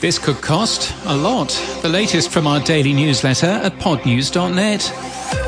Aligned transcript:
This 0.00 0.18
could 0.18 0.40
cost 0.40 0.94
a 1.06 1.16
lot. 1.16 1.48
The 1.82 1.88
latest 1.88 2.30
from 2.30 2.46
our 2.46 2.60
daily 2.60 2.92
newsletter 2.92 3.46
at 3.46 3.72
podnews.net. 3.78 5.47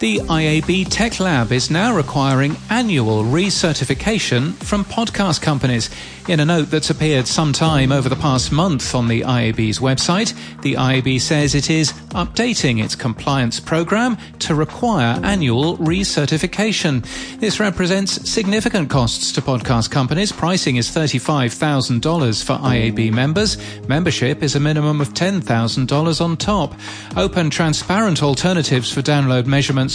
The 0.00 0.18
IAB 0.18 0.86
Tech 0.90 1.18
Lab 1.18 1.50
is 1.50 1.72
now 1.72 1.92
requiring 1.92 2.56
annual 2.70 3.24
recertification 3.24 4.54
from 4.54 4.84
podcast 4.84 5.42
companies. 5.42 5.90
In 6.28 6.38
a 6.38 6.44
note 6.44 6.70
that's 6.70 6.90
appeared 6.90 7.26
sometime 7.26 7.90
over 7.90 8.08
the 8.08 8.14
past 8.14 8.52
month 8.52 8.94
on 8.94 9.08
the 9.08 9.22
IAB's 9.22 9.80
website, 9.80 10.34
the 10.60 10.74
IAB 10.74 11.20
says 11.20 11.56
it 11.56 11.68
is 11.68 11.92
updating 12.10 12.84
its 12.84 12.94
compliance 12.94 13.58
program 13.58 14.16
to 14.38 14.54
require 14.54 15.18
annual 15.24 15.78
recertification. 15.78 17.02
This 17.40 17.58
represents 17.58 18.30
significant 18.30 18.90
costs 18.90 19.32
to 19.32 19.40
podcast 19.40 19.90
companies. 19.90 20.30
Pricing 20.30 20.76
is 20.76 20.88
$35,000 20.88 22.44
for 22.44 22.56
IAB 22.56 23.10
members. 23.10 23.56
Membership 23.88 24.42
is 24.44 24.54
a 24.54 24.60
minimum 24.60 25.00
of 25.00 25.14
$10,000 25.14 26.20
on 26.20 26.36
top. 26.36 26.74
Open, 27.16 27.50
transparent 27.50 28.22
alternatives 28.22 28.92
for 28.92 29.02
download 29.02 29.46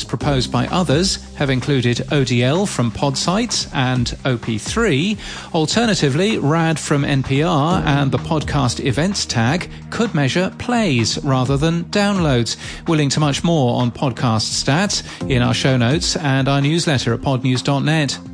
proposed 0.01 0.49
by 0.49 0.65
others 0.67 1.21
have 1.35 1.49
included 1.49 1.97
ODL 1.97 2.65
from 2.65 2.89
Podsights 2.89 3.69
and 3.73 4.07
OP3. 4.23 5.19
Alternatively, 5.53 6.37
RAD 6.37 6.79
from 6.79 7.03
NPR 7.03 7.83
and 7.85 8.13
the 8.13 8.17
podcast 8.17 8.79
events 8.85 9.25
tag 9.25 9.69
could 9.89 10.15
measure 10.15 10.55
plays 10.57 11.21
rather 11.25 11.57
than 11.57 11.83
downloads. 11.85 12.55
We'll 12.87 12.99
link 12.99 13.11
to 13.13 13.19
much 13.19 13.43
more 13.43 13.81
on 13.81 13.91
podcast 13.91 14.63
stats 14.63 15.03
in 15.29 15.41
our 15.41 15.53
show 15.53 15.75
notes 15.75 16.15
and 16.15 16.47
our 16.47 16.61
newsletter 16.61 17.13
at 17.13 17.19
podnews.net. 17.19 18.32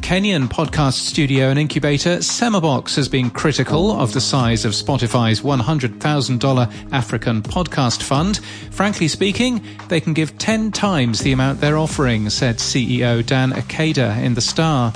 Kenyan 0.00 0.48
podcast 0.48 0.94
studio 0.94 1.48
and 1.48 1.58
incubator 1.58 2.18
Semabox 2.18 2.96
has 2.96 3.08
been 3.08 3.30
critical 3.30 3.92
of 3.92 4.12
the 4.12 4.20
size 4.20 4.64
of 4.64 4.72
Spotify's 4.72 5.40
$100,000 5.40 6.92
African 6.92 7.42
podcast 7.42 8.02
fund. 8.02 8.38
Frankly 8.70 9.08
speaking, 9.08 9.64
they 9.88 10.00
can 10.00 10.12
give 10.12 10.36
10 10.38 10.72
times 10.72 11.20
the 11.20 11.32
amount 11.32 11.60
they're 11.60 11.78
offering, 11.78 12.30
said 12.30 12.56
CEO 12.56 13.24
Dan 13.24 13.52
Akeda 13.52 14.22
in 14.22 14.34
The 14.34 14.40
Star. 14.40 14.92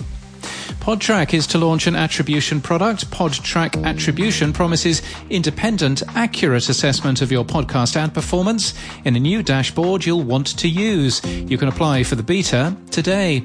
Podtrac 0.87 1.35
is 1.35 1.49
to 1.49 1.59
launch 1.59 1.89
an 1.89 1.97
attribution 1.97 2.61
product. 2.61 3.11
Podtrac 3.11 3.85
Attribution 3.85 4.53
promises 4.53 5.03
independent, 5.31 6.05
accurate 6.15 6.69
assessment 6.69 7.23
of 7.23 7.33
your 7.33 7.45
podcast 7.45 7.97
ad 7.97 8.15
performance 8.15 8.73
in 9.05 9.17
a 9.17 9.21
new 9.21 9.43
dashboard 9.43 10.07
you'll 10.07 10.23
want 10.23 10.57
to 10.59 10.69
use. 10.69 11.25
You 11.25 11.59
can 11.59 11.67
apply 11.67 12.05
for 12.05 12.15
the 12.15 12.23
beta 12.23 12.77
today. 12.93 13.45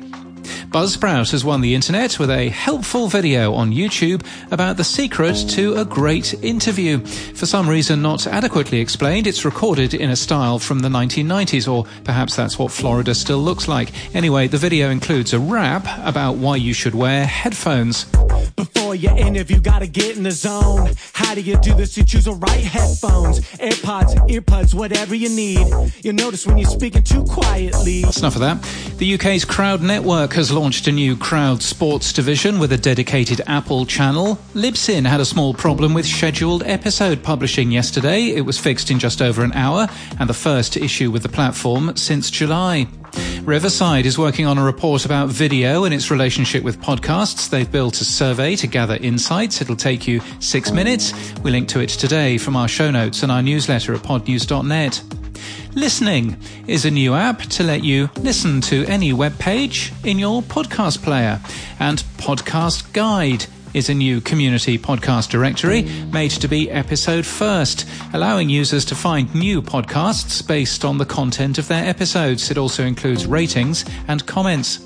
Buzzsprout 0.72 1.31
has 1.31 1.44
won 1.44 1.61
the 1.61 1.75
internet 1.75 2.17
with 2.17 2.30
a 2.30 2.50
helpful 2.50 3.08
video 3.08 3.53
on 3.53 3.72
YouTube 3.72 4.25
about 4.52 4.78
the 4.78 4.83
secret 4.83 5.36
to 5.50 5.75
a 5.75 5.86
great 5.86 6.33
interview. 6.44 7.00
For 7.33 7.45
some 7.45 7.67
reason 7.67 8.02
not 8.02 8.28
adequately 8.28 8.80
explained, 8.80 9.28
it's 9.28 9.45
recorded 9.45 9.94
in 9.94 10.09
a 10.09 10.16
style 10.16 10.59
from 10.59 10.80
the 10.80 10.89
1990s, 10.89 11.72
or 11.72 11.86
perhaps 12.03 12.36
that's 12.36 12.58
what 12.58 12.72
Florida 12.72 13.14
still 13.14 13.39
looks 13.39 13.67
like. 13.67 13.92
Anyway, 14.16 14.48
the 14.48 14.58
video 14.58 14.89
includes 14.89 15.33
a 15.33 15.39
rap 15.39 15.86
about 16.06 16.38
why 16.38 16.55
you 16.55 16.73
should 16.73 16.95
wear 16.95 17.26
headphones. 17.26 18.05
Before 18.92 19.09
your 19.09 19.25
interview, 19.25 19.61
gotta 19.61 19.88
get 19.88 20.17
in 20.17 20.23
the 20.23 20.31
zone. 20.31 20.89
How 21.14 21.34
do 21.34 21.39
you 21.39 21.58
do 21.59 21.73
this? 21.75 21.95
You 21.95 22.03
choose 22.03 22.25
the 22.25 22.34
right 22.34 22.59
headphones, 22.59 23.39
AirPods, 23.52 24.14
earbuds, 24.28 24.73
whatever 24.73 25.16
you 25.16 25.30
need. 25.30 25.66
You'll 26.03 26.16
notice 26.16 26.45
when 26.45 26.58
you're 26.58 26.70
speaking 26.70 27.02
too 27.02 27.23
quietly. 27.23 28.02
That's 28.02 28.20
enough 28.20 28.36
of 28.36 28.42
that. 28.42 28.61
The 28.98 29.14
UK's 29.14 29.45
Crowd 29.45 29.81
Network 29.81 30.33
has 30.33 30.52
launched 30.52 30.89
a 30.89 30.92
new 30.92 31.16
crowd 31.16 31.64
sports 31.64 32.11
division 32.11 32.59
with 32.59 32.73
a 32.73 32.78
dedicated 32.78 33.39
Apple 33.48 33.86
channel. 33.86 34.38
Libsyn 34.53 35.05
had 35.05 35.22
a 35.22 35.26
small 35.26 35.53
problem 35.53 35.94
with 35.94 36.05
scheduled 36.05 36.64
episode 36.64 37.23
publishing 37.23 37.72
yesterday. 37.72 38.26
It 38.26 38.42
was 38.42 38.59
fixed 38.59 38.92
in 38.92 39.00
just 39.00 39.22
over 39.22 39.42
an 39.42 39.53
hour, 39.53 39.88
and 40.20 40.28
the 40.28 40.33
first 40.33 40.76
issue 40.76 41.11
with 41.11 41.23
the 41.23 41.30
platform 41.30 41.95
since 41.95 42.30
July. 42.30 42.87
Riverside 43.44 44.06
is 44.06 44.20
working 44.20 44.46
on 44.46 44.60
a 44.60 44.64
report 44.64 45.04
about 45.04 45.30
video 45.30 45.84
and 45.84 45.94
its 45.94 46.12
relationship 46.12 46.64
with 46.64 46.80
podcasts. 46.80 47.50
They've 47.50 47.70
built 47.70 48.00
a 48.00 48.06
survey 48.06 48.56
to 48.58 48.68
gather 48.68 48.96
insights. 48.98 49.62
It'll 49.62 49.76
take 49.76 50.08
you 50.08 50.22
six 50.40 50.72
minutes. 50.72 51.12
We 51.40 51.50
link 51.50 51.68
to 51.70 51.80
it 51.80 51.90
today 51.90 52.38
from 52.38 52.56
our 52.56 52.68
show 52.68 52.92
notes 52.92 53.24
and 53.24 53.32
our 53.32 53.42
newsletter 53.42 53.96
at 53.96 54.02
podnews.net. 54.02 55.04
Listening 55.74 56.38
is 56.68 56.86
a 56.86 56.92
new 56.92 57.16
app 57.16 57.40
to 57.42 57.64
let 57.64 57.84
you 57.84 58.10
listen 58.18 58.62
to 58.62 58.86
any 58.86 59.12
web 59.12 59.38
page 59.40 59.92
in 60.04 60.20
your 60.20 60.44
podcast 60.44 61.02
player. 61.02 61.42
And 61.80 62.00
Podcast 62.18 62.94
Guide 62.94 63.48
is 63.73 63.89
a 63.89 63.93
new 63.93 64.21
community 64.21 64.77
podcast 64.77 65.30
directory 65.30 65.83
made 66.11 66.32
to 66.32 66.48
be 66.48 66.70
episode 66.70 67.26
first, 67.26 67.87
allowing 68.14 68.49
users 68.49 68.86
to 68.86 68.95
find 68.95 69.33
new 69.33 69.61
podcasts 69.61 70.45
based 70.45 70.83
on 70.83 70.98
the 70.98 71.05
content 71.05 71.58
of 71.58 71.67
their 71.67 71.87
episodes. 71.87 72.52
It 72.52 72.58
also 72.58 72.83
includes 72.83 73.26
ratings 73.26 73.86
and 74.08 74.26
comments. 74.26 74.80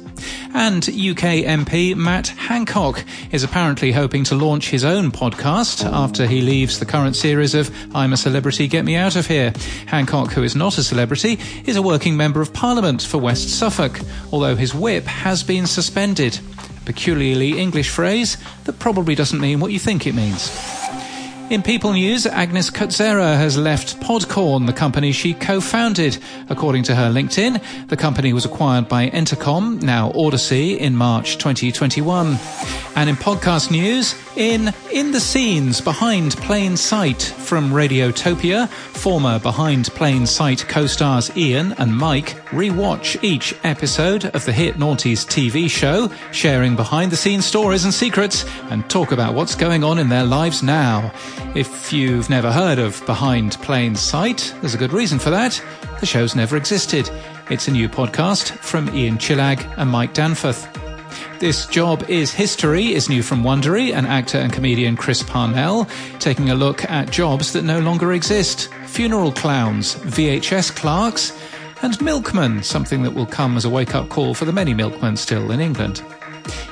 And 0.54 0.88
UK 0.88 1.44
MP 1.44 1.96
Matt 1.96 2.28
Hancock 2.28 3.04
is 3.32 3.44
apparently 3.44 3.92
hoping 3.92 4.24
to 4.26 4.36
launch 4.36 4.70
his 4.70 4.86
own 4.86 5.12
podcast 5.12 5.86
after 5.92 6.26
he 6.26 6.42
leaves 6.42 6.80
the 6.80 6.86
current 6.86 7.16
series 7.16 7.54
of 7.54 7.70
I'm 7.94 8.14
a 8.14 8.18
Celebrity, 8.18 8.68
Get 8.68 8.86
Me 8.86 8.96
Out 8.96 9.16
of 9.16 9.28
Here. 9.28 9.54
Hancock, 9.88 10.32
who 10.32 10.44
is 10.44 10.56
not 10.56 10.78
a 10.78 10.84
celebrity, 10.84 11.40
is 11.66 11.76
a 11.76 11.82
working 11.82 12.16
member 12.16 12.42
of 12.42 12.54
Parliament 12.54 13.02
for 13.02 13.18
West 13.18 13.50
Suffolk, 13.50 14.00
although 14.32 14.56
his 14.56 14.74
whip 14.74 15.06
has 15.06 15.44
been 15.44 15.68
suspended. 15.68 16.40
Peculiarly 16.86 17.60
English 17.60 17.90
phrase 17.90 18.38
that 18.66 18.80
probably 18.80 19.16
doesn't 19.16 19.40
mean 19.40 19.60
what 19.60 19.72
you 19.72 19.80
think 19.80 20.08
it 20.08 20.16
means. 20.16 20.50
In 21.48 21.62
People 21.62 21.94
News, 21.94 22.26
Agnes 22.26 22.72
Kozera 22.72 23.38
has 23.38 23.56
left 23.56 24.00
Podcorn, 24.00 24.66
the 24.66 24.74
company 24.74 25.12
she 25.12 25.36
co-founded. 25.36 26.18
According 26.50 26.82
to 26.84 26.96
her 26.96 27.12
LinkedIn, 27.12 27.88
the 27.88 27.96
company 27.96 28.34
was 28.34 28.46
acquired 28.46 28.88
by 28.88 29.12
Entercom, 29.12 29.80
now 29.84 30.12
Audacy, 30.14 30.76
in 30.76 30.96
March 30.96 31.38
2021. 31.38 32.40
And 32.96 33.10
in 33.12 33.16
podcast 33.16 33.70
news, 33.70 34.16
in 34.38 34.74
In 34.92 35.12
the 35.12 35.20
Scenes 35.20 35.82
Behind 35.82 36.36
Plain 36.38 36.78
Sight 36.78 37.22
from 37.22 37.72
Radiotopia, 37.72 38.68
former 38.70 39.40
Behind 39.40 39.86
Plain 39.88 40.26
Sight 40.26 40.66
co-stars 40.68 41.36
Ian 41.38 41.74
and 41.74 41.96
Mike 41.96 42.36
rewatch 42.50 43.22
each 43.24 43.54
episode 43.64 44.26
of 44.26 44.46
the 44.46 44.52
hit 44.52 44.76
Naughties 44.76 45.26
TV 45.26 45.70
show, 45.70 46.12
sharing 46.32 46.76
behind-the-scenes 46.76 47.46
stories 47.46 47.84
and 47.84 47.94
secrets, 47.94 48.46
and 48.70 48.90
talk 48.90 49.12
about 49.12 49.34
what's 49.34 49.56
going 49.56 49.84
on 49.84 50.00
in 50.00 50.10
their 50.10 50.26
lives 50.26 50.64
now. 50.64 51.12
If 51.56 51.92
you've 51.92 52.30
never 52.30 52.52
heard 52.52 52.80
of 52.80 53.06
Behind 53.06 53.54
Plain 53.62 53.96
Sight, 53.96 54.54
there's 54.62 54.76
a 54.76 54.80
good 54.80 54.94
reason 54.94 55.20
for 55.20 55.30
that. 55.30 55.62
The 56.00 56.06
show's 56.06 56.36
never 56.36 56.58
existed. 56.58 57.10
It's 57.50 57.68
a 57.68 57.72
new 57.72 57.90
podcast 57.90 58.52
from 58.58 58.94
Ian 58.96 59.18
Chillag 59.18 59.66
and 59.78 59.90
Mike 59.90 60.14
Danforth. 60.14 60.85
This 61.40 61.66
Job 61.66 62.10
is 62.10 62.32
History 62.32 62.94
is 62.94 63.10
new 63.10 63.22
from 63.22 63.44
Wondery 63.44 63.94
and 63.94 64.08
actor 64.08 64.38
and 64.38 64.54
comedian 64.54 64.96
Chris 64.96 65.22
Parnell, 65.22 65.86
taking 66.20 66.50
a 66.50 66.56
look 66.56 66.90
at 66.90 67.12
jobs 67.12 67.52
that 67.52 67.64
no 67.64 67.80
longer 67.80 68.14
exist. 68.14 68.70
Funeral 68.86 69.34
clowns, 69.34 69.96
VHS 69.96 70.74
clerks, 70.74 71.38
and 71.82 72.00
milkmen, 72.02 72.64
something 72.64 73.04
that 73.04 73.14
will 73.14 73.26
come 73.26 73.58
as 73.58 73.66
a 73.66 73.70
wake-up 73.70 74.08
call 74.08 74.34
for 74.34 74.46
the 74.46 74.54
many 74.54 74.74
milkmen 74.74 75.18
still 75.18 75.52
in 75.52 75.60
England. 75.60 76.02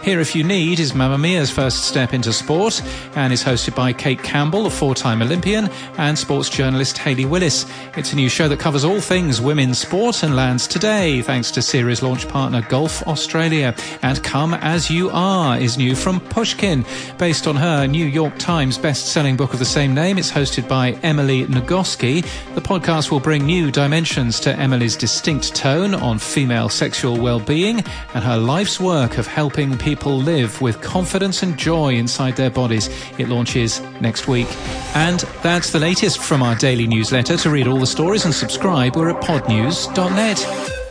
Here 0.04 0.20
If 0.20 0.36
You 0.36 0.44
Need 0.44 0.82
is 0.82 0.92
Mamamia's 0.92 1.50
first 1.50 1.86
step 1.86 2.14
into 2.14 2.34
sport 2.34 2.82
and 3.16 3.32
is 3.32 3.42
hosted 3.42 3.74
by 3.74 3.94
Cate 3.94 4.22
Campbell, 4.22 4.66
a 4.66 4.70
four-time 4.70 5.22
Olympian, 5.22 5.70
and 5.98 6.20
sports 6.20 6.50
journalist 6.50 6.98
Hayley 6.98 7.24
Willis. 7.24 7.66
It's 7.96 8.12
a 8.12 8.18
new 8.18 8.28
show 8.28 8.50
that 8.50 8.60
covers 8.60 8.84
all 8.84 9.00
things 9.00 9.40
women's 9.40 9.80
sport 9.80 10.22
and 10.22 10.36
lands 10.36 10.68
today 10.68 11.22
thanks 11.22 11.52
to 11.52 11.62
series 11.62 12.04
launch 12.04 12.28
partner 12.28 12.62
Golf 12.64 13.02
Australia. 13.08 13.74
And 14.02 14.22
Come 14.26 14.56
As 14.56 14.92
You 14.92 15.10
Are 15.12 15.58
is 15.58 15.78
new 15.78 15.96
from 15.96 16.20
Pushkin. 16.20 16.84
Based 17.18 17.48
on 17.48 17.56
her 17.56 17.88
New 17.88 18.06
York 18.06 18.38
Times 18.38 18.78
best-selling 18.78 19.38
book 19.38 19.54
of 19.54 19.60
the 19.60 19.66
same 19.66 19.94
name, 19.94 20.18
it's 20.18 20.32
hosted 20.32 20.68
by 20.68 21.00
Emily 21.02 21.46
Nagoski. 21.46 22.24
The 22.56 22.62
podcast 22.62 23.10
will 23.10 23.22
bring 23.22 23.46
new 23.46 23.72
dimensions 23.72 24.42
to 24.42 24.54
Emily's 24.54 24.98
distinct 24.98 25.56
tone 25.56 25.94
on 25.94 26.20
female 26.20 26.68
sexual 26.68 27.18
well-being 27.22 27.86
and 28.14 28.24
her 28.26 28.38
life's 28.38 28.82
work 28.82 29.18
of 29.18 29.28
helping 29.28 29.78
people 29.96 30.18
live 30.18 30.60
with 30.60 30.82
confidence 30.82 31.44
and 31.44 31.56
joy 31.56 31.94
inside 31.94 32.36
their 32.36 32.50
bodies. 32.50 32.90
It 33.20 33.30
launches 33.30 33.80
next 34.02 34.28
week. 34.28 34.48
And 34.96 35.20
that's 35.44 35.70
the 35.70 35.80
latest 35.80 36.18
from 36.18 36.42
our 36.42 36.56
daily 36.56 36.88
newsletter. 36.88 37.38
To 37.38 37.50
read 37.52 37.68
all 37.68 37.78
the 37.78 37.86
stories 37.86 38.26
and 38.26 38.34
subscribe, 38.34 38.96
we're 38.96 39.12
at 39.12 39.22
podnews.net. 39.24 40.83